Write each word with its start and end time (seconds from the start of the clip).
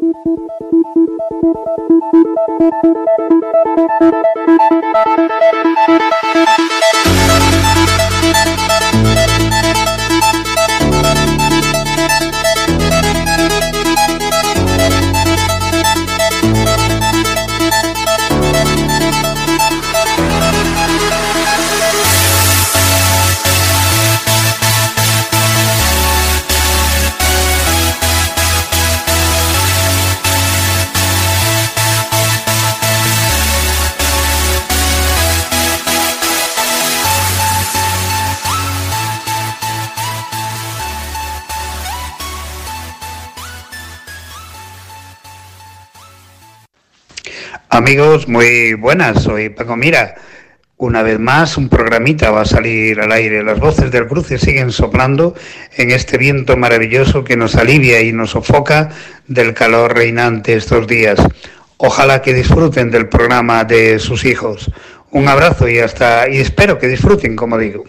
Thank 0.00 0.14
you. 5.88 6.07
Amigos, 47.88 48.28
muy 48.28 48.74
buenas, 48.74 49.22
soy 49.22 49.48
Paco 49.48 49.74
Mira. 49.74 50.14
Una 50.76 51.02
vez 51.02 51.18
más, 51.18 51.56
un 51.56 51.70
programita 51.70 52.30
va 52.30 52.42
a 52.42 52.44
salir 52.44 53.00
al 53.00 53.10
aire. 53.12 53.42
Las 53.42 53.58
voces 53.58 53.90
del 53.90 54.06
cruce 54.06 54.36
siguen 54.36 54.72
soplando 54.72 55.34
en 55.74 55.90
este 55.92 56.18
viento 56.18 56.58
maravilloso 56.58 57.24
que 57.24 57.34
nos 57.34 57.54
alivia 57.54 58.02
y 58.02 58.12
nos 58.12 58.32
sofoca 58.32 58.90
del 59.26 59.54
calor 59.54 59.94
reinante 59.94 60.54
estos 60.54 60.86
días. 60.86 61.18
Ojalá 61.78 62.20
que 62.20 62.34
disfruten 62.34 62.90
del 62.90 63.08
programa 63.08 63.64
de 63.64 63.98
sus 63.98 64.26
hijos. 64.26 64.70
Un 65.10 65.26
abrazo 65.26 65.66
y 65.66 65.78
hasta 65.78 66.28
y 66.28 66.40
espero 66.40 66.78
que 66.78 66.88
disfruten, 66.88 67.36
como 67.36 67.56
digo. 67.56 67.84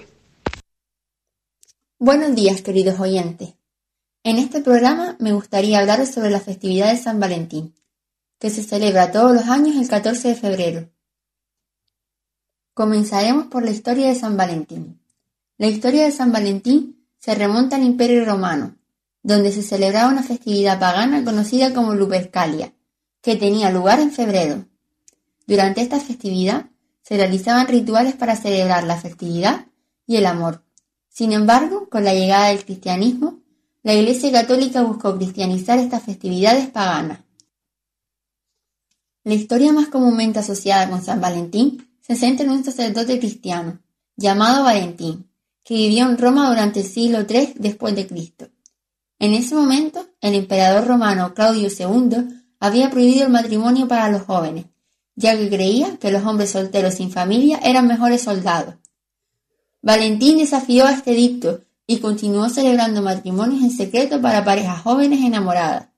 Buenos 2.00 2.34
días, 2.36 2.62
queridos 2.62 3.02
oyentes. 3.02 3.50
En 4.24 4.38
este 4.38 4.62
programa 4.62 5.18
me 5.20 5.34
gustaría 5.34 5.80
hablaros 5.80 6.08
sobre 6.08 6.30
la 6.30 6.40
festividad 6.40 6.90
de 6.90 6.96
San 6.96 7.20
Valentín 7.20 7.74
que 8.40 8.50
se 8.50 8.64
celebra 8.64 9.12
todos 9.12 9.34
los 9.34 9.44
años 9.44 9.76
el 9.76 9.88
14 9.88 10.30
de 10.30 10.36
febrero. 10.36 10.90
Comenzaremos 12.74 13.48
por 13.48 13.64
la 13.64 13.72
historia 13.72 14.08
de 14.08 14.16
San 14.16 14.38
Valentín. 14.38 15.02
La 15.58 15.68
historia 15.68 16.06
de 16.06 16.12
San 16.12 16.32
Valentín 16.32 17.06
se 17.18 17.36
remonta 17.36 17.76
al 17.76 17.84
Imperio 17.84 18.24
Romano, 18.24 18.78
donde 19.22 19.52
se 19.52 19.62
celebraba 19.62 20.10
una 20.10 20.24
festividad 20.24 20.80
pagana 20.80 21.26
conocida 21.26 21.74
como 21.74 21.94
Lupercalia, 21.94 22.74
que 23.22 23.36
tenía 23.36 23.70
lugar 23.70 24.00
en 24.00 24.12
febrero. 24.12 24.66
Durante 25.46 25.82
esta 25.82 26.00
festividad 26.00 26.68
se 27.02 27.18
realizaban 27.18 27.68
rituales 27.68 28.16
para 28.16 28.38
celebrar 28.38 28.86
la 28.86 28.96
festividad 28.96 29.66
y 30.08 30.16
el 30.16 30.26
amor. 30.26 30.64
Sin 31.10 31.34
embargo, 31.34 31.90
con 31.90 32.06
la 32.06 32.14
llegada 32.14 32.48
del 32.48 32.64
cristianismo, 32.64 33.40
la 33.84 33.94
Iglesia 33.94 34.32
Católica 34.32 34.82
buscó 34.84 35.18
cristianizar 35.18 35.80
estas 35.80 36.04
festividades 36.04 36.70
paganas 36.70 37.20
la 39.30 39.36
historia 39.36 39.72
más 39.72 39.90
comúnmente 39.90 40.40
asociada 40.40 40.90
con 40.90 41.04
San 41.04 41.22
Valentín 41.22 41.88
se 42.02 42.16
centra 42.16 42.46
en 42.46 42.52
un 42.52 42.64
sacerdote 42.64 43.20
cristiano, 43.20 43.80
llamado 44.18 44.64
Valentín, 44.64 45.30
que 45.64 45.76
vivió 45.76 46.10
en 46.10 46.18
Roma 46.18 46.50
durante 46.50 46.80
el 46.80 46.88
siglo 46.88 47.20
III 47.30 47.54
después 47.58 47.96
de 47.96 48.08
Cristo. 48.08 48.50
En 49.20 49.36
ese 49.36 49.54
momento, 49.54 50.04
el 50.20 50.34
emperador 50.34 50.88
romano 50.88 51.36
Claudio 51.36 51.68
II 51.70 52.26
había 52.60 52.90
prohibido 52.90 53.28
el 53.28 53.32
matrimonio 53.32 53.88
para 53.88 54.10
los 54.10 54.24
jóvenes, 54.24 54.66
ya 55.16 55.38
que 55.38 55.48
creía 55.48 55.98
que 55.98 56.10
los 56.10 56.26
hombres 56.26 56.50
solteros 56.50 56.96
sin 56.96 57.12
familia 57.12 57.60
eran 57.64 57.86
mejores 57.86 58.24
soldados. 58.24 58.78
Valentín 59.84 60.40
desafió 60.40 60.88
a 60.88 60.94
este 60.94 61.12
dicto 61.12 61.62
y 61.86 62.00
continuó 62.00 62.50
celebrando 62.50 63.04
matrimonios 63.04 63.62
en 63.62 63.70
secreto 63.70 64.20
para 64.20 64.44
parejas 64.44 64.82
jóvenes 64.82 65.20
enamoradas. 65.24 65.89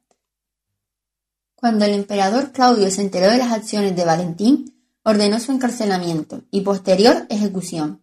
Cuando 1.61 1.85
el 1.85 1.93
emperador 1.93 2.51
Claudio 2.53 2.89
se 2.89 3.03
enteró 3.03 3.29
de 3.29 3.37
las 3.37 3.51
acciones 3.51 3.95
de 3.95 4.03
Valentín, 4.03 4.73
ordenó 5.03 5.39
su 5.39 5.51
encarcelamiento 5.51 6.41
y 6.49 6.61
posterior 6.61 7.27
ejecución. 7.29 8.01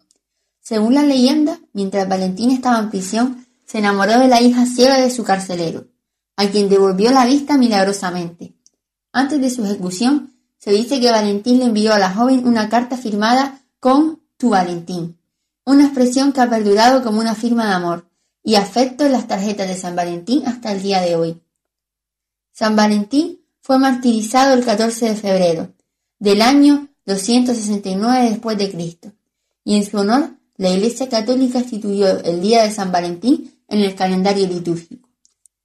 Según 0.61 0.95
la 0.95 1.03
leyenda, 1.03 1.59
mientras 1.73 2.09
Valentín 2.09 2.53
estaba 2.53 2.79
en 2.79 2.89
prisión, 2.89 3.47
se 3.67 3.79
enamoró 3.79 4.21
de 4.21 4.29
la 4.29 4.41
hija 4.41 4.65
ciega 4.65 5.01
de 5.01 5.11
su 5.11 5.25
carcelero, 5.25 5.89
a 6.37 6.47
quien 6.47 6.69
devolvió 6.69 7.11
la 7.11 7.27
vista 7.27 7.59
milagrosamente. 7.59 8.55
Antes 9.11 9.41
de 9.41 9.51
su 9.51 9.65
ejecución, 9.65 10.35
se 10.59 10.71
dice 10.71 11.01
que 11.01 11.11
Valentín 11.11 11.59
le 11.59 11.65
envió 11.65 11.93
a 11.93 11.99
la 11.99 12.15
joven 12.15 12.47
una 12.47 12.69
carta 12.69 12.97
firmada 12.97 13.61
con 13.81 14.23
tu 14.37 14.51
Valentín, 14.51 15.19
una 15.65 15.87
expresión 15.87 16.33
que 16.33 16.43
ha 16.43 16.49
perdurado 16.49 17.03
como 17.03 17.19
una 17.19 17.35
firma 17.35 17.67
de 17.67 17.73
amor 17.73 18.09
y 18.45 18.55
afecto 18.55 19.05
en 19.05 19.11
las 19.11 19.27
tarjetas 19.27 19.67
de 19.67 19.75
San 19.75 19.97
Valentín 19.97 20.47
hasta 20.47 20.71
el 20.71 20.81
día 20.81 21.01
de 21.01 21.17
hoy. 21.17 21.43
San 22.53 22.77
Valentín 22.77 23.38
fue 23.69 23.79
martirizado 23.79 24.55
el 24.55 24.65
14 24.65 25.11
de 25.11 25.15
febrero 25.15 25.75
del 26.19 26.41
año 26.41 26.89
269 27.05 28.31
después 28.31 28.56
de 28.56 28.71
Cristo, 28.71 29.12
y 29.62 29.77
en 29.77 29.84
su 29.84 29.99
honor 29.99 30.39
la 30.56 30.71
Iglesia 30.71 31.11
Católica 31.11 31.59
instituyó 31.59 32.19
el 32.25 32.41
Día 32.41 32.62
de 32.62 32.71
San 32.71 32.91
Valentín 32.93 33.61
en 33.69 33.81
el 33.81 33.95
calendario 33.95 34.47
litúrgico. 34.47 35.11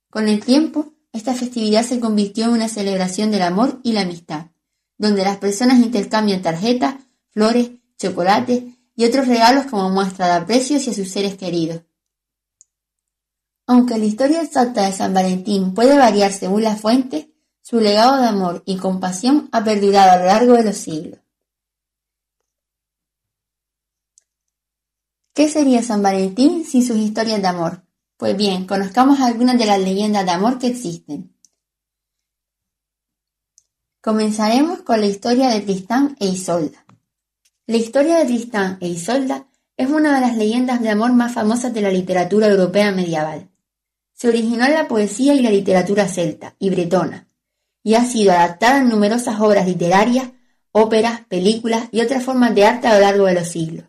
Con 0.10 0.28
el 0.28 0.44
tiempo, 0.44 0.92
esta 1.14 1.34
festividad 1.34 1.86
se 1.86 2.02
convirtió 2.02 2.44
en 2.44 2.52
una 2.52 2.68
celebración 2.68 3.32
del 3.32 3.44
amor 3.44 3.80
y 3.84 3.94
la 3.94 4.02
amistad, 4.02 4.48
donde 4.98 5.24
las 5.24 5.38
personas 5.38 5.80
intercambian 5.80 6.42
tarjetas, 6.42 6.96
flores, 7.30 7.72
chocolates 7.98 8.64
y 8.98 9.06
otros 9.06 9.30
regalos 9.30 9.68
como 9.68 9.90
muestra 9.90 10.26
de 10.26 10.34
aprecio 10.34 10.76
hacia 10.76 10.94
sus 10.94 11.10
seres 11.10 11.36
queridos. 11.38 11.84
Aunque 13.66 13.98
la 13.98 14.04
historia 14.04 14.42
exacta 14.42 14.86
de 14.86 14.92
San 14.92 15.14
Valentín 15.14 15.74
puede 15.74 15.98
variar 15.98 16.34
según 16.34 16.64
la 16.64 16.76
fuente, 16.76 17.33
su 17.64 17.80
legado 17.80 18.18
de 18.22 18.28
amor 18.28 18.62
y 18.66 18.76
compasión 18.76 19.48
ha 19.54 19.64
perdurado 19.64 20.12
a 20.12 20.18
lo 20.18 20.26
largo 20.26 20.54
de 20.54 20.66
los 20.66 20.78
siglos. 20.78 21.20
¿Qué 25.34 25.48
sería 25.48 25.82
San 25.82 26.04
Valentín 26.04 26.66
sin 26.66 26.86
sus 26.86 26.98
historias 26.98 27.42
de 27.42 27.48
amor? 27.48 27.82
Pues 28.18 28.36
bien, 28.36 28.68
conozcamos 28.68 29.22
algunas 29.22 29.58
de 29.58 29.66
las 29.66 29.80
leyendas 29.80 30.26
de 30.26 30.32
amor 30.32 30.60
que 30.60 30.68
existen. 30.68 31.34
Comenzaremos 34.02 34.82
con 34.82 35.00
la 35.00 35.08
historia 35.08 35.48
de 35.48 35.62
Tristán 35.62 36.18
e 36.20 36.28
Isolda. 36.28 36.86
La 37.66 37.78
historia 37.78 38.18
de 38.18 38.26
Tristán 38.26 38.78
e 38.82 38.90
Isolda 38.90 39.48
es 39.78 39.90
una 39.90 40.16
de 40.16 40.22
las 40.22 40.36
leyendas 40.36 40.82
de 40.82 40.90
amor 40.90 41.14
más 41.14 41.34
famosas 41.34 41.74
de 41.74 41.82
la 41.82 41.90
literatura 41.90 42.48
europea 42.48 42.92
medieval. 42.92 43.50
Se 44.12 44.28
originó 44.28 44.66
en 44.66 44.74
la 44.74 44.90
poesía 44.90 45.34
y 45.34 45.42
la 45.42 45.50
literatura 45.50 46.10
celta 46.10 46.56
y 46.60 46.70
bretona, 46.70 47.30
y 47.84 47.96
ha 47.96 48.06
sido 48.06 48.32
adaptada 48.32 48.80
en 48.80 48.90
numerosas 48.90 49.40
obras 49.40 49.68
literarias, 49.68 50.30
óperas, 50.72 51.22
películas 51.28 51.90
y 51.92 52.02
otras 52.02 52.24
formas 52.24 52.56
de 52.56 52.66
arte 52.66 52.88
a 52.88 52.96
lo 52.96 53.02
largo 53.02 53.26
de 53.26 53.34
los 53.36 53.48
siglos. 53.48 53.86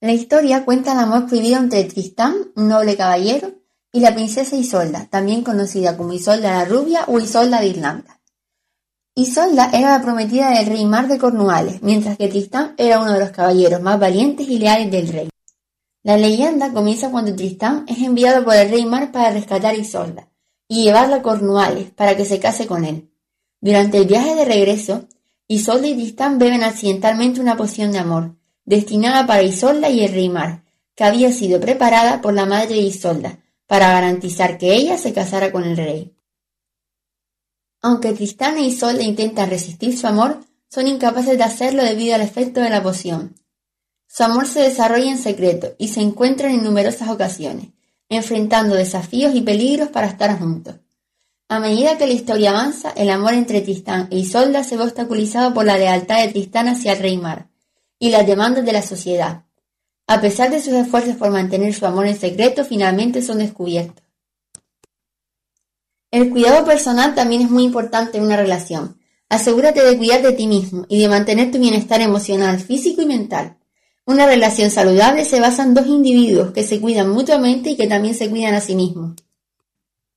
La 0.00 0.12
historia 0.12 0.64
cuenta 0.64 0.92
el 0.92 0.98
amor 0.98 1.26
prohibido 1.26 1.58
entre 1.58 1.84
Tristán, 1.84 2.34
un 2.56 2.68
noble 2.68 2.96
caballero, 2.96 3.52
y 3.92 4.00
la 4.00 4.14
princesa 4.14 4.56
Isolda, 4.56 5.06
también 5.06 5.44
conocida 5.44 5.96
como 5.96 6.12
Isolda 6.12 6.58
la 6.58 6.64
Rubia 6.64 7.04
o 7.06 7.20
Isolda 7.20 7.60
de 7.60 7.68
Irlanda. 7.68 8.20
Isolda 9.14 9.70
era 9.72 9.98
la 9.98 10.02
prometida 10.02 10.50
del 10.50 10.66
rey 10.66 10.86
Mar 10.86 11.06
de 11.06 11.18
Cornualles, 11.18 11.82
mientras 11.82 12.16
que 12.16 12.28
Tristán 12.28 12.74
era 12.78 13.00
uno 13.00 13.12
de 13.12 13.20
los 13.20 13.30
caballeros 13.30 13.82
más 13.82 14.00
valientes 14.00 14.48
y 14.48 14.58
leales 14.58 14.90
del 14.90 15.08
rey. 15.08 15.28
La 16.02 16.16
leyenda 16.16 16.72
comienza 16.72 17.10
cuando 17.10 17.36
Tristán 17.36 17.84
es 17.86 17.98
enviado 17.98 18.44
por 18.44 18.54
el 18.54 18.70
rey 18.70 18.86
Mar 18.86 19.12
para 19.12 19.30
rescatar 19.30 19.74
a 19.74 19.78
Isolda, 19.78 20.31
y 20.72 20.84
llevarla 20.84 21.16
a 21.16 21.22
Cornualles 21.22 21.90
para 21.90 22.16
que 22.16 22.24
se 22.24 22.40
case 22.40 22.66
con 22.66 22.86
él. 22.86 23.10
Durante 23.60 23.98
el 23.98 24.06
viaje 24.06 24.34
de 24.34 24.46
regreso, 24.46 25.06
Isolda 25.46 25.86
y 25.86 25.92
Tristán 25.92 26.38
beben 26.38 26.62
accidentalmente 26.62 27.42
una 27.42 27.58
poción 27.58 27.92
de 27.92 27.98
amor, 27.98 28.36
destinada 28.64 29.26
para 29.26 29.42
Isolda 29.42 29.90
y 29.90 30.02
el 30.02 30.14
rey 30.14 30.30
Mar, 30.30 30.64
que 30.94 31.04
había 31.04 31.30
sido 31.30 31.60
preparada 31.60 32.22
por 32.22 32.32
la 32.32 32.46
madre 32.46 32.68
de 32.68 32.80
Isolda, 32.80 33.38
para 33.66 33.92
garantizar 33.92 34.56
que 34.56 34.72
ella 34.72 34.96
se 34.96 35.12
casara 35.12 35.52
con 35.52 35.64
el 35.64 35.76
rey. 35.76 36.16
Aunque 37.82 38.14
Tristán 38.14 38.56
e 38.56 38.62
Isolda 38.62 39.02
intentan 39.02 39.50
resistir 39.50 39.98
su 39.98 40.06
amor, 40.06 40.40
son 40.70 40.86
incapaces 40.86 41.36
de 41.36 41.44
hacerlo 41.44 41.82
debido 41.82 42.14
al 42.14 42.22
efecto 42.22 42.62
de 42.62 42.70
la 42.70 42.82
poción. 42.82 43.34
Su 44.06 44.22
amor 44.22 44.46
se 44.46 44.60
desarrolla 44.60 45.10
en 45.10 45.18
secreto 45.18 45.74
y 45.76 45.88
se 45.88 46.00
encuentran 46.00 46.52
en 46.52 46.64
numerosas 46.64 47.10
ocasiones, 47.10 47.68
enfrentando 48.12 48.74
desafíos 48.74 49.34
y 49.34 49.42
peligros 49.42 49.88
para 49.88 50.06
estar 50.06 50.38
juntos. 50.38 50.76
A 51.48 51.60
medida 51.60 51.98
que 51.98 52.06
la 52.06 52.14
historia 52.14 52.50
avanza, 52.50 52.92
el 52.96 53.10
amor 53.10 53.34
entre 53.34 53.60
Tristán 53.60 54.08
e 54.10 54.18
Isolda 54.18 54.64
se 54.64 54.76
ve 54.76 54.84
obstaculizado 54.84 55.52
por 55.52 55.66
la 55.66 55.76
lealtad 55.76 56.24
de 56.24 56.32
Tristán 56.32 56.68
hacia 56.68 56.92
el 56.92 56.98
rey 57.00 57.18
Mar 57.18 57.48
y 57.98 58.10
las 58.10 58.26
demandas 58.26 58.64
de 58.64 58.72
la 58.72 58.82
sociedad. 58.82 59.44
A 60.06 60.20
pesar 60.20 60.50
de 60.50 60.62
sus 60.62 60.72
esfuerzos 60.72 61.16
por 61.16 61.30
mantener 61.30 61.74
su 61.74 61.86
amor 61.86 62.06
en 62.06 62.18
secreto, 62.18 62.64
finalmente 62.64 63.22
son 63.22 63.38
descubiertos. 63.38 64.02
El 66.10 66.30
cuidado 66.30 66.64
personal 66.64 67.14
también 67.14 67.42
es 67.42 67.50
muy 67.50 67.64
importante 67.64 68.18
en 68.18 68.24
una 68.24 68.36
relación. 68.36 68.98
Asegúrate 69.28 69.82
de 69.82 69.96
cuidar 69.96 70.20
de 70.20 70.32
ti 70.32 70.46
mismo 70.46 70.84
y 70.88 71.00
de 71.00 71.08
mantener 71.08 71.50
tu 71.50 71.58
bienestar 71.58 72.02
emocional, 72.02 72.58
físico 72.60 73.00
y 73.00 73.06
mental. 73.06 73.56
Una 74.12 74.26
relación 74.26 74.70
saludable 74.70 75.24
se 75.24 75.40
basa 75.40 75.62
en 75.62 75.72
dos 75.72 75.86
individuos 75.86 76.52
que 76.52 76.64
se 76.64 76.82
cuidan 76.82 77.08
mutuamente 77.08 77.70
y 77.70 77.76
que 77.76 77.86
también 77.86 78.14
se 78.14 78.28
cuidan 78.28 78.52
a 78.52 78.60
sí 78.60 78.76
mismos. 78.76 79.14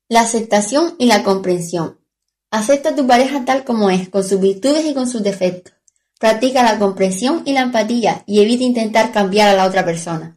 La 0.10 0.20
aceptación 0.20 0.96
y 1.00 1.06
la 1.06 1.24
comprensión. 1.24 1.98
Acepta 2.52 2.90
a 2.90 2.96
tu 2.96 3.08
pareja 3.08 3.46
tal 3.46 3.64
como 3.64 3.90
es, 3.90 4.10
con 4.10 4.26
sus 4.26 4.42
virtudes 4.42 4.86
y 4.86 4.94
con 4.94 5.08
sus 5.08 5.24
defectos. 5.24 5.74
Practica 6.20 6.62
la 6.62 6.78
comprensión 6.78 7.44
y 7.46 7.54
la 7.54 7.62
empatía 7.62 8.22
y 8.28 8.42
evita 8.42 8.66
intentar 8.66 9.14
cambiar 9.14 9.48
a 9.48 9.56
la 9.56 9.66
otra 9.66 9.86
persona. 9.86 10.36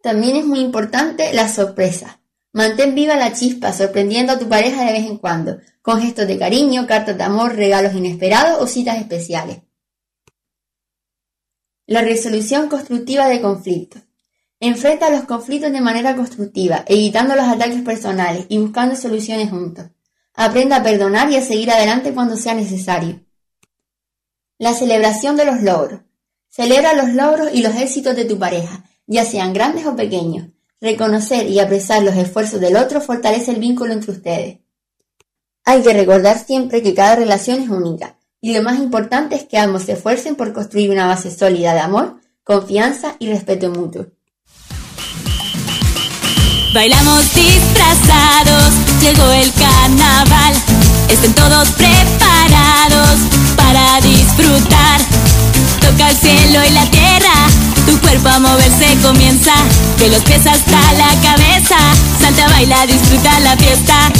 También 0.00 0.36
es 0.36 0.44
muy 0.44 0.60
importante 0.60 1.32
la 1.32 1.48
sorpresa. 1.48 2.20
Mantén 2.52 2.94
viva 2.94 3.16
la 3.16 3.32
chispa, 3.32 3.72
sorprendiendo 3.72 4.34
a 4.34 4.38
tu 4.38 4.48
pareja 4.48 4.84
de 4.84 4.92
vez 4.92 5.06
en 5.06 5.18
cuando, 5.18 5.58
con 5.82 6.00
gestos 6.00 6.28
de 6.28 6.38
cariño, 6.38 6.86
cartas 6.86 7.18
de 7.18 7.24
amor, 7.24 7.56
regalos 7.56 7.94
inesperados 7.94 8.62
o 8.62 8.68
citas 8.68 8.98
especiales. 8.98 9.58
La 11.92 12.00
resolución 12.00 12.70
constructiva 12.70 13.28
de 13.28 13.42
conflictos. 13.42 14.00
Enfrenta 14.60 15.10
los 15.10 15.24
conflictos 15.24 15.72
de 15.72 15.82
manera 15.82 16.16
constructiva, 16.16 16.86
evitando 16.88 17.36
los 17.36 17.44
ataques 17.44 17.82
personales 17.82 18.46
y 18.48 18.56
buscando 18.56 18.96
soluciones 18.96 19.50
juntos. 19.50 19.90
Aprenda 20.32 20.76
a 20.76 20.82
perdonar 20.82 21.30
y 21.30 21.36
a 21.36 21.42
seguir 21.42 21.70
adelante 21.70 22.14
cuando 22.14 22.38
sea 22.38 22.54
necesario. 22.54 23.20
La 24.56 24.72
celebración 24.72 25.36
de 25.36 25.44
los 25.44 25.60
logros. 25.60 26.00
Celebra 26.48 26.94
los 26.94 27.12
logros 27.12 27.50
y 27.52 27.60
los 27.60 27.76
éxitos 27.76 28.16
de 28.16 28.24
tu 28.24 28.38
pareja, 28.38 28.84
ya 29.06 29.26
sean 29.26 29.52
grandes 29.52 29.84
o 29.84 29.94
pequeños. 29.94 30.48
Reconocer 30.80 31.46
y 31.50 31.60
apreciar 31.60 32.02
los 32.02 32.16
esfuerzos 32.16 32.58
del 32.58 32.76
otro 32.76 33.02
fortalece 33.02 33.50
el 33.50 33.60
vínculo 33.60 33.92
entre 33.92 34.12
ustedes. 34.12 34.60
Hay 35.66 35.82
que 35.82 35.92
recordar 35.92 36.38
siempre 36.38 36.82
que 36.82 36.94
cada 36.94 37.16
relación 37.16 37.60
es 37.60 37.68
única, 37.68 38.16
y 38.44 38.52
lo 38.52 38.62
más 38.62 38.78
importante 38.80 39.36
es 39.36 39.44
que 39.44 39.56
ambos 39.56 39.84
se 39.84 39.92
esfuercen 39.92 40.34
por 40.34 40.52
construir 40.52 40.90
una 40.90 41.06
base 41.06 41.30
sólida 41.30 41.74
de 41.74 41.80
amor, 41.80 42.16
confianza 42.42 43.14
y 43.20 43.30
respeto 43.30 43.70
mutuo. 43.70 44.06
Bailamos 46.74 47.22
disfrazados, 47.34 48.72
llegó 49.00 49.30
el 49.30 49.52
carnaval. 49.52 50.54
Estén 51.08 51.32
todos 51.34 51.68
preparados 51.70 53.20
para 53.56 54.00
disfrutar. 54.00 55.00
Toca 55.80 56.10
el 56.10 56.16
cielo 56.16 56.60
y 56.68 56.70
la 56.70 56.86
tierra, 56.90 57.46
tu 57.86 57.96
cuerpo 58.00 58.28
a 58.28 58.40
moverse 58.40 58.98
comienza. 59.02 59.54
De 59.98 60.08
los 60.08 60.22
pies 60.24 60.44
hasta 60.46 60.92
la 60.94 61.14
cabeza, 61.22 61.76
salta, 62.20 62.48
baila, 62.48 62.86
disfruta 62.86 63.38
la 63.40 63.56
fiesta. 63.56 64.11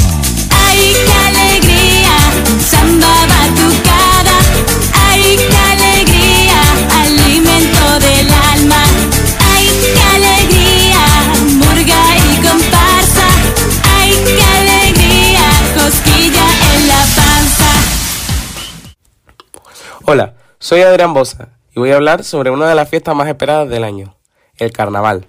Hola, 20.05 20.33
soy 20.59 20.81
Adrián 20.81 21.13
Bosa 21.13 21.57
y 21.73 21.79
voy 21.79 21.91
a 21.91 21.95
hablar 21.95 22.25
sobre 22.25 22.49
una 22.49 22.67
de 22.67 22.75
las 22.75 22.89
fiestas 22.89 23.15
más 23.15 23.27
esperadas 23.27 23.69
del 23.69 23.85
año, 23.85 24.17
el 24.57 24.73
carnaval. 24.73 25.27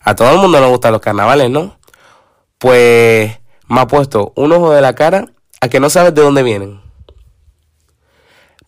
A 0.00 0.16
todo 0.16 0.32
el 0.32 0.38
mundo 0.38 0.60
le 0.60 0.66
gustan 0.66 0.90
los 0.92 1.00
carnavales, 1.00 1.48
¿no? 1.48 1.78
Pues 2.58 3.38
me 3.68 3.80
ha 3.80 3.86
puesto 3.86 4.32
un 4.36 4.52
ojo 4.52 4.72
de 4.72 4.80
la 4.80 4.94
cara 4.94 5.26
a 5.60 5.68
que 5.68 5.80
no 5.80 5.90
sabes 5.90 6.14
de 6.14 6.22
dónde 6.22 6.42
vienen. 6.42 6.80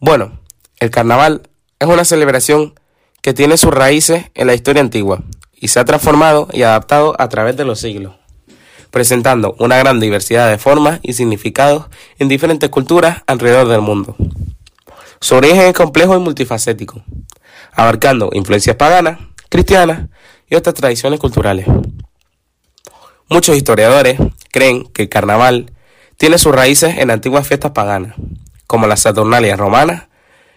Bueno, 0.00 0.40
el 0.78 0.90
carnaval 0.90 1.43
es 1.78 1.88
una 1.88 2.04
celebración 2.04 2.75
que 3.22 3.34
tiene 3.34 3.56
sus 3.56 3.72
raíces 3.72 4.26
en 4.34 4.46
la 4.46 4.54
historia 4.54 4.82
antigua 4.82 5.22
y 5.52 5.69
se 5.69 5.81
ha 5.81 5.84
transformado 5.84 6.48
y 6.52 6.62
adaptado 6.62 7.14
a 7.19 7.28
través 7.28 7.56
de 7.56 7.64
los 7.64 7.81
siglos, 7.81 8.14
presentando 8.90 9.56
una 9.58 9.78
gran 9.78 10.00
diversidad 10.00 10.50
de 10.50 10.58
formas 10.58 11.00
y 11.02 11.14
significados 11.14 11.87
en 12.19 12.28
diferentes 12.28 12.69
culturas 12.70 13.22
alrededor 13.26 13.69
del 13.69 13.81
mundo. 13.81 14.16
Su 15.20 15.34
origen 15.34 15.62
es 15.62 15.72
complejo 15.72 16.14
y 16.14 16.20
multifacético, 16.20 17.02
abarcando 17.72 18.31
influencias 18.32 18.76
paganas, 18.76 19.19
cristianas 19.48 20.08
y 20.48 20.54
otras 20.54 20.75
tradiciones 20.75 21.19
culturales. 21.19 21.66
Muchos 23.28 23.56
historiadores 23.56 24.20
creen 24.52 24.84
que 24.84 25.02
el 25.02 25.08
carnaval 25.08 25.73
tiene 26.17 26.38
sus 26.38 26.55
raíces 26.55 26.99
en 26.99 27.11
antiguas 27.11 27.46
fiestas 27.46 27.73
paganas, 27.73 28.14
como 28.69 28.87
las 28.87 29.00
Saturnalias 29.00 29.58
romanas 29.58 30.05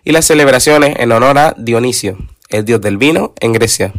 y 0.04 0.12
las 0.12 0.26
celebraciones 0.26 0.96
en 1.00 1.12
honor 1.12 1.40
a 1.40 1.56
Dionisio, 1.58 2.18
el 2.50 2.66
dios 2.66 2.80
del 2.80 2.98
vino, 2.98 3.34
en 3.40 3.54
Grecia. 3.54 3.92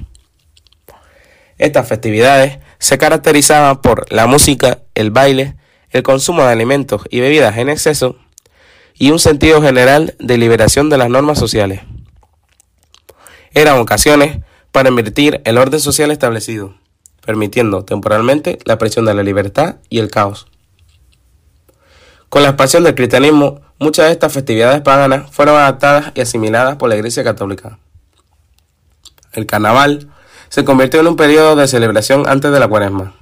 Estas 1.59 1.89
festividades 1.89 2.59
se 2.79 2.97
caracterizaban 2.97 3.83
por 3.83 4.11
la 4.13 4.29
música, 4.29 4.79
el 4.95 5.11
baile, 5.11 5.57
el 5.91 6.05
consumo 6.05 6.45
de 6.45 6.53
alimentos 6.53 7.03
y 7.11 7.19
bebidas 7.19 7.59
en 7.59 7.71
exceso 7.71 8.17
y 8.95 9.11
un 9.11 9.19
sentido 9.19 9.61
general 9.61 10.15
de 10.21 10.39
liberación 10.39 10.91
de 10.91 10.99
las 10.99 11.11
normas 11.11 11.41
sociales. 11.41 11.81
Eran 13.53 13.81
ocasiones 13.81 14.39
para 14.71 14.91
invertir 14.91 15.43
el 15.45 15.59
orden 15.59 15.81
social 15.81 16.13
establecido, 16.13 16.80
permitiendo 17.25 17.85
temporalmente 17.85 18.59
la 18.65 18.79
presión 18.79 19.05
de 19.05 19.15
la 19.15 19.23
libertad 19.23 19.77
y 19.89 19.99
el 19.99 20.11
caos. 20.11 20.47
Con 22.29 22.43
la 22.43 22.51
expansión 22.51 22.85
del 22.85 22.95
cristianismo, 22.95 23.61
muchas 23.79 24.07
de 24.07 24.13
estas 24.13 24.33
festividades 24.33 24.81
paganas 24.83 25.31
fueron 25.31 25.57
adaptadas 25.57 26.13
y 26.15 26.21
asimiladas 26.21 26.77
por 26.77 26.89
la 26.89 26.97
Iglesia 26.97 27.25
Católica. 27.25 27.79
El 29.33 29.47
carnaval 29.47 30.09
se 30.49 30.65
convirtió 30.65 31.01
en 31.01 31.09
un 31.09 31.17
periodo 31.17 31.57
de 31.57 31.69
celebración 31.69 32.29
antes 32.29 32.53
de 32.53 32.61
la 32.61 32.69
cuaresma, 32.69 33.15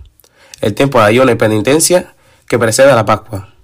el 0.60 0.74
tiempo 0.74 0.98
de 0.98 1.06
ayuno 1.06 1.30
y 1.30 1.36
penitencia 1.36 2.14
que 2.46 2.58
precede 2.58 2.90
a 2.90 2.96
la 2.96 3.04
Pascua. 3.04 3.54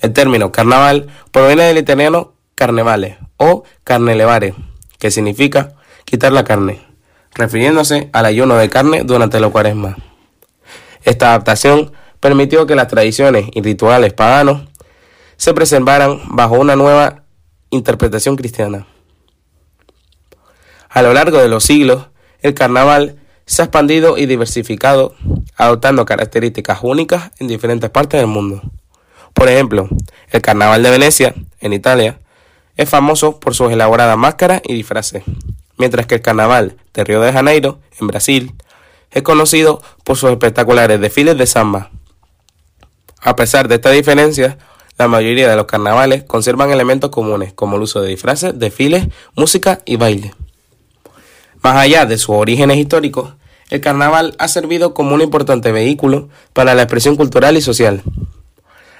El 0.00 0.12
término 0.12 0.50
carnaval 0.50 1.08
proviene 1.30 1.64
del 1.64 1.78
italiano 1.78 2.34
carnevale 2.54 3.18
o 3.36 3.64
carnelevare, 3.84 4.54
que 4.98 5.10
significa 5.10 5.74
quitar 6.04 6.32
la 6.32 6.44
carne, 6.44 6.82
refiriéndose 7.34 8.10
al 8.12 8.26
ayuno 8.26 8.56
de 8.56 8.70
carne 8.70 9.02
durante 9.04 9.40
la 9.40 9.48
cuaresma. 9.48 9.96
Esta 11.04 11.28
adaptación 11.28 11.92
permitió 12.20 12.66
que 12.66 12.74
las 12.74 12.88
tradiciones 12.88 13.46
y 13.52 13.62
rituales 13.62 14.12
paganos 14.12 14.68
se 15.36 15.54
preservaran 15.54 16.20
bajo 16.28 16.56
una 16.56 16.76
nueva 16.76 17.24
interpretación 17.70 18.36
cristiana. 18.36 18.86
A 20.88 21.02
lo 21.02 21.14
largo 21.14 21.38
de 21.38 21.48
los 21.48 21.64
siglos, 21.64 22.08
el 22.42 22.54
carnaval 22.54 23.16
se 23.46 23.62
ha 23.62 23.64
expandido 23.64 24.18
y 24.18 24.26
diversificado, 24.26 25.14
adoptando 25.56 26.04
características 26.04 26.80
únicas 26.82 27.30
en 27.38 27.48
diferentes 27.48 27.90
partes 27.90 28.20
del 28.20 28.26
mundo. 28.26 28.60
Por 29.34 29.48
ejemplo, 29.48 29.88
el 30.30 30.42
Carnaval 30.42 30.82
de 30.82 30.90
Venecia, 30.90 31.34
en 31.60 31.72
Italia, 31.72 32.20
es 32.76 32.88
famoso 32.88 33.40
por 33.40 33.54
sus 33.54 33.72
elaboradas 33.72 34.16
máscaras 34.16 34.60
y 34.64 34.74
disfraces, 34.74 35.22
mientras 35.80 36.06
que 36.06 36.16
el 36.16 36.20
Carnaval 36.20 36.76
de 36.92 37.04
Río 37.04 37.22
de 37.22 37.32
Janeiro, 37.32 37.80
en 37.98 38.06
Brasil, 38.06 38.54
es 39.10 39.22
conocido 39.22 39.82
por 40.04 40.18
sus 40.18 40.30
espectaculares 40.30 41.00
desfiles 41.00 41.38
de 41.38 41.46
samba. 41.46 41.90
A 43.22 43.34
pesar 43.34 43.66
de 43.66 43.76
esta 43.76 43.90
diferencia, 43.90 44.58
la 44.98 45.08
mayoría 45.08 45.48
de 45.48 45.56
los 45.56 45.64
carnavales 45.64 46.24
conservan 46.24 46.70
elementos 46.70 47.08
comunes, 47.08 47.54
como 47.54 47.76
el 47.76 47.82
uso 47.82 48.02
de 48.02 48.10
disfraces, 48.10 48.58
desfiles, 48.58 49.08
música 49.34 49.80
y 49.86 49.96
baile. 49.96 50.34
Más 51.62 51.76
allá 51.76 52.04
de 52.04 52.18
sus 52.18 52.36
orígenes 52.36 52.76
históricos, 52.76 53.32
el 53.70 53.80
carnaval 53.80 54.34
ha 54.38 54.48
servido 54.48 54.92
como 54.92 55.14
un 55.14 55.22
importante 55.22 55.72
vehículo 55.72 56.28
para 56.52 56.74
la 56.74 56.82
expresión 56.82 57.16
cultural 57.16 57.56
y 57.56 57.62
social 57.62 58.02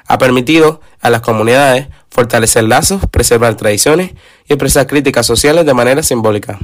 ha 0.06 0.18
permitido 0.18 0.80
a 1.00 1.10
las 1.10 1.20
comunidades 1.20 1.88
fortalecer 2.10 2.64
lazos, 2.64 3.02
preservar 3.10 3.54
tradiciones 3.56 4.12
y 4.46 4.52
expresar 4.52 4.86
críticas 4.86 5.26
sociales 5.26 5.64
de 5.64 5.74
manera 5.74 6.02
simbólica. 6.02 6.58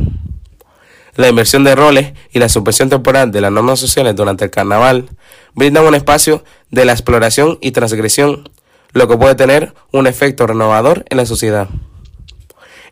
La 1.14 1.28
inversión 1.28 1.64
de 1.64 1.74
roles 1.74 2.12
y 2.30 2.38
la 2.38 2.48
supresión 2.48 2.90
temporal 2.90 3.32
de 3.32 3.40
las 3.40 3.50
normas 3.50 3.80
sociales 3.80 4.14
durante 4.14 4.44
el 4.44 4.50
carnaval 4.50 5.08
brindan 5.54 5.84
un 5.84 5.94
espacio 5.94 6.44
de 6.70 6.84
la 6.84 6.92
exploración 6.92 7.58
y 7.62 7.70
transgresión, 7.70 8.50
lo 8.92 9.08
que 9.08 9.16
puede 9.16 9.34
tener 9.34 9.72
un 9.92 10.06
efecto 10.06 10.46
renovador 10.46 11.04
en 11.08 11.16
la 11.16 11.24
sociedad. 11.24 11.68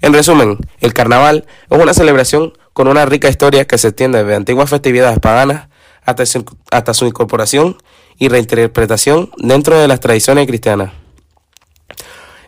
En 0.01 0.13
resumen, 0.13 0.59
el 0.81 0.95
carnaval 0.95 1.47
es 1.71 1.79
una 1.79 1.93
celebración 1.93 2.55
con 2.73 2.89
una 2.89 3.05
rica 3.07 3.29
historia 3.29 3.67
que 3.67 3.79
se 3.79 3.89
extiende 3.89 4.19
desde 4.19 4.35
antiguas 4.37 4.71
festividades 4.71 5.19
paganas 5.19 5.69
hasta 6.05 6.27
su, 6.27 6.45
hasta 6.71 6.95
su 6.95 7.07
incorporación 7.07 7.77
y 8.19 8.29
reinterpretación 8.29 9.31
dentro 9.39 9.79
de 9.79 9.89
las 9.89 10.01
tradiciones 10.01 10.47
cristianas, 10.47 10.93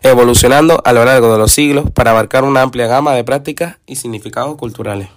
evolucionando 0.01 0.81
a 0.83 0.93
lo 0.93 1.05
largo 1.05 1.31
de 1.31 1.37
los 1.37 1.51
siglos 1.51 1.89
para 1.91 2.11
abarcar 2.11 2.43
una 2.43 2.61
amplia 2.61 2.87
gama 2.87 3.13
de 3.13 3.23
prácticas 3.23 3.77
y 3.85 3.95
significados 3.95 4.55
culturales. 4.57 5.09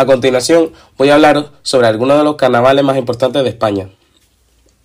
A 0.00 0.06
continuación, 0.06 0.70
voy 0.96 1.08
a 1.08 1.14
hablar 1.14 1.50
sobre 1.62 1.88
algunos 1.88 2.18
de 2.18 2.22
los 2.22 2.36
carnavales 2.36 2.84
más 2.84 2.96
importantes 2.96 3.42
de 3.42 3.48
España. 3.48 3.90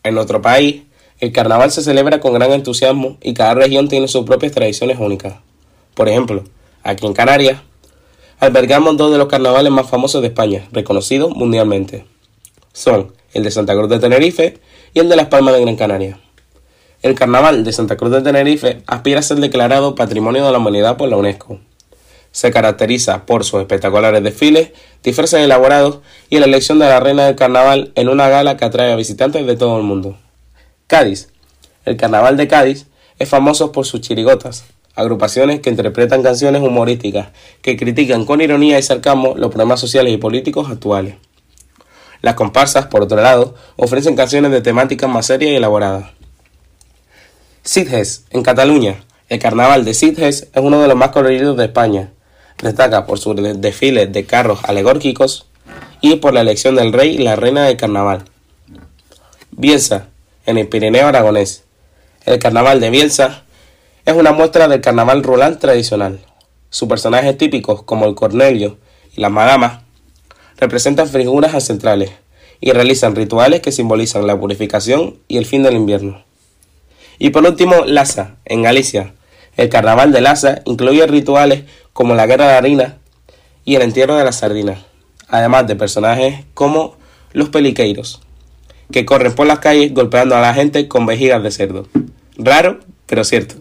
En 0.02 0.16
nuestro 0.16 0.42
país, 0.42 0.86
el 1.20 1.32
carnaval 1.32 1.70
se 1.70 1.84
celebra 1.84 2.20
con 2.20 2.34
gran 2.34 2.52
entusiasmo 2.52 3.18
y 3.22 3.36
cada 3.36 3.54
región 3.54 3.88
tiene 3.88 4.08
sus 4.08 4.26
propias 4.26 4.54
tradiciones 4.54 4.98
únicas. 4.98 5.36
Por 5.94 6.10
ejemplo, 6.10 6.44
aquí 6.82 7.06
en 7.06 7.14
Canarias, 7.14 7.62
albergamos 8.40 8.98
dos 8.98 9.12
de 9.12 9.20
los 9.20 9.28
carnavales 9.28 9.72
más 9.72 9.88
famosos 9.88 10.24
de 10.24 10.30
España, 10.30 10.68
reconocidos 10.72 11.30
mundialmente. 11.36 12.08
Son 12.72 13.14
el 13.36 13.44
de 13.44 13.52
Santa 13.52 13.76
Cruz 13.76 13.90
de 13.90 14.00
Tenerife 14.00 14.58
y 14.96 15.00
el 15.00 15.10
de 15.10 15.16
Las 15.16 15.28
Palmas 15.28 15.54
de 15.54 15.62
Gran 15.62 15.76
Canaria. 15.76 16.20
El 17.04 17.14
carnaval 17.14 17.64
de 17.64 17.72
Santa 17.72 17.98
Cruz 17.98 18.10
de 18.14 18.24
Tenerife 18.24 18.82
aspira 18.88 19.20
a 19.20 19.22
ser 19.22 19.38
declarado 19.38 19.94
Patrimonio 19.94 20.44
de 20.44 20.52
la 20.52 20.58
Humanidad 20.58 20.98
por 20.98 21.08
la 21.08 21.18
UNESCO. 21.18 21.60
Se 22.34 22.52
caracteriza 22.52 23.26
por 23.28 23.46
sus 23.46 23.62
espectaculares 23.62 24.24
desfiles, 24.24 24.72
disfraces 25.04 25.40
elaborados 25.40 26.00
y 26.32 26.40
la 26.40 26.46
elección 26.46 26.80
de 26.80 26.88
la 26.88 27.00
reina 27.00 27.26
del 27.26 27.36
carnaval 27.36 27.92
en 27.94 28.10
una 28.10 28.28
gala 28.28 28.58
que 28.58 28.66
atrae 28.66 28.92
a 28.92 28.96
visitantes 28.96 29.46
de 29.46 29.56
todo 29.56 29.78
el 29.78 29.84
mundo. 29.84 30.18
Cádiz. 30.88 31.30
El 31.86 31.96
carnaval 31.96 32.36
de 32.36 32.48
Cádiz 32.48 32.88
es 33.20 33.30
famoso 33.30 33.72
por 33.72 33.86
sus 33.86 34.02
chirigotas, 34.02 34.66
agrupaciones 34.96 35.60
que 35.60 35.70
interpretan 35.70 36.24
canciones 36.24 36.64
humorísticas 36.64 37.28
que 37.62 37.78
critican 37.78 38.26
con 38.26 38.42
ironía 38.42 38.80
y 38.80 38.84
sarcasmo 38.84 39.36
los 39.38 39.52
problemas 39.52 39.80
sociales 39.80 40.12
y 40.12 40.18
políticos 40.18 40.70
actuales. 40.72 41.16
Las 42.24 42.34
comparsas, 42.34 42.88
por 42.88 43.04
otro 43.04 43.22
lado, 43.22 43.54
ofrecen 43.76 44.16
canciones 44.16 44.52
de 44.52 44.62
temática 44.62 45.08
más 45.08 45.28
seria 45.28 45.52
y 45.52 45.56
elaborada. 45.56 46.14
Sitges, 47.62 48.26
en 48.32 48.42
Cataluña. 48.42 49.04
El 49.30 49.40
carnaval 49.40 49.86
de 49.86 49.94
Sitges 49.94 50.50
es 50.52 50.62
uno 50.64 50.82
de 50.82 50.88
los 50.88 50.98
más 50.98 51.10
coloridos 51.10 51.56
de 51.58 51.66
España. 51.66 52.12
Destaca 52.64 53.06
por 53.06 53.20
sus 53.20 53.36
de- 53.36 53.56
desfiles 53.56 54.12
de 54.14 54.26
carros 54.26 54.60
alegóricos 54.64 55.46
y 56.00 56.16
por 56.16 56.34
la 56.34 56.40
elección 56.40 56.76
del 56.78 56.94
rey 56.94 57.16
y 57.16 57.18
la 57.18 57.36
reina 57.36 57.66
del 57.66 57.76
carnaval. 57.76 58.24
Bielsa, 59.52 60.08
en 60.46 60.58
el 60.58 60.70
Pirineo 60.70 61.08
aragonés. 61.08 61.66
El 62.26 62.40
carnaval 62.40 62.80
de 62.80 62.90
Bielsa 62.90 63.44
es 64.06 64.16
una 64.16 64.32
muestra 64.32 64.70
del 64.70 64.80
carnaval 64.80 65.24
rural 65.24 65.60
tradicional. 65.60 66.22
Sus 66.70 66.88
personajes 66.88 67.38
típicos, 67.38 67.84
como 67.84 68.06
el 68.06 68.16
Cornelio 68.16 68.78
y 69.16 69.20
las 69.20 69.30
madamas, 69.32 69.82
representan 70.58 71.10
figuras 71.10 71.54
ancestrales 71.54 72.12
y 72.62 72.72
realizan 72.72 73.14
rituales 73.14 73.60
que 73.60 73.74
simbolizan 73.74 74.26
la 74.26 74.40
purificación 74.40 75.20
y 75.28 75.36
el 75.36 75.46
fin 75.46 75.64
del 75.64 75.76
invierno. 75.76 76.24
Y 77.20 77.32
por 77.32 77.44
último, 77.46 77.84
Lasa, 77.86 78.38
en 78.46 78.62
Galicia. 78.62 79.16
El 79.58 79.68
carnaval 79.70 80.12
de 80.14 80.22
Lasa 80.22 80.62
incluye 80.66 81.06
rituales 81.06 81.66
como 81.94 82.16
la 82.16 82.26
guerra 82.26 82.48
de 82.48 82.54
harina 82.54 82.98
y 83.66 83.76
el 83.76 83.84
entierro 83.84 84.16
de 84.18 84.26
las 84.26 84.40
sardinas, 84.40 84.80
además 85.28 85.68
de 85.68 85.76
personajes 85.76 86.46
como 86.54 86.98
los 87.32 87.50
peliqueiros, 87.50 88.22
que 88.92 89.06
corren 89.06 89.34
por 89.34 89.48
las 89.48 89.60
calles 89.60 89.94
golpeando 89.94 90.36
a 90.36 90.42
la 90.42 90.54
gente 90.54 90.88
con 90.88 91.06
vejigas 91.06 91.42
de 91.42 91.52
cerdo. 91.52 91.88
Raro, 92.38 92.80
pero 93.06 93.24
cierto. 93.24 93.56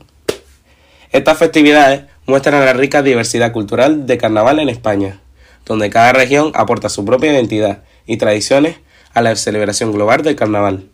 Estas 1.10 1.38
festividades 1.38 2.04
muestran 2.26 2.64
la 2.64 2.72
rica 2.72 3.02
diversidad 3.02 3.52
cultural 3.52 4.06
de 4.06 4.18
carnaval 4.18 4.58
en 4.60 4.68
España, 4.68 5.20
donde 5.66 5.90
cada 5.90 6.12
región 6.12 6.52
aporta 6.54 6.88
su 6.88 7.04
propia 7.04 7.32
identidad 7.32 7.82
y 8.06 8.16
tradiciones 8.16 8.76
a 9.12 9.20
la 9.20 9.36
celebración 9.36 9.92
global 9.92 10.22
del. 10.22 10.36
Carnaval, 10.36 10.88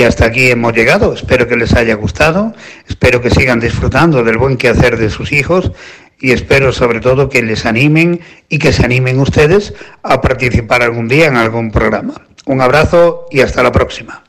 y 0.00 0.02
hasta 0.04 0.24
aquí 0.24 0.50
hemos 0.50 0.72
llegado. 0.72 1.12
Espero 1.12 1.46
que 1.46 1.56
les 1.56 1.74
haya 1.74 1.94
gustado, 1.94 2.54
espero 2.88 3.20
que 3.20 3.28
sigan 3.28 3.60
disfrutando 3.60 4.24
del 4.24 4.38
buen 4.38 4.56
quehacer 4.56 4.96
de 4.96 5.10
sus 5.10 5.30
hijos 5.30 5.72
y 6.18 6.32
espero 6.32 6.72
sobre 6.72 7.00
todo 7.00 7.28
que 7.28 7.42
les 7.42 7.66
animen 7.66 8.22
y 8.48 8.58
que 8.58 8.72
se 8.72 8.82
animen 8.82 9.20
ustedes 9.20 9.74
a 10.02 10.22
participar 10.22 10.82
algún 10.82 11.06
día 11.06 11.26
en 11.26 11.36
algún 11.36 11.70
programa. 11.70 12.14
Un 12.46 12.62
abrazo 12.62 13.26
y 13.30 13.40
hasta 13.40 13.62
la 13.62 13.72
próxima. 13.72 14.24